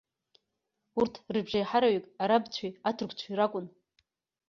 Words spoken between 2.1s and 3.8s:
арабцәеи аҭырқәцәеи ракәын.